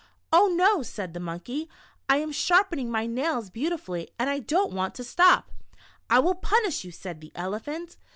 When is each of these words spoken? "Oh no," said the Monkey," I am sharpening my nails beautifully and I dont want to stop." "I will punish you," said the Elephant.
"Oh 0.33 0.47
no," 0.47 0.81
said 0.81 1.13
the 1.13 1.19
Monkey," 1.19 1.69
I 2.09 2.17
am 2.17 2.31
sharpening 2.31 2.89
my 2.89 3.05
nails 3.05 3.51
beautifully 3.51 4.09
and 4.17 4.31
I 4.31 4.39
dont 4.39 4.73
want 4.73 4.95
to 4.95 5.03
stop." 5.03 5.51
"I 6.09 6.17
will 6.17 6.33
punish 6.33 6.83
you," 6.83 6.91
said 6.91 7.21
the 7.21 7.31
Elephant. 7.35 7.97